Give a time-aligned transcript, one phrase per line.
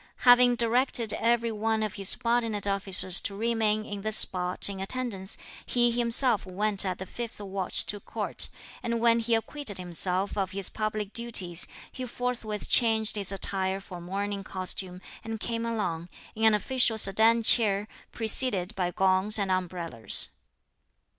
[0.21, 5.37] Having directed every one of his subordinate officers to remain in this spot in attendance,
[5.63, 8.49] he himself went at the fifth watch to court,
[8.81, 13.99] and when he acquitted himself of his public duties he forthwith changed his attire for
[13.99, 19.51] a mourning costume, and came along, in an official sedan chair, preceded by gongs and
[19.51, 20.29] umbrellas.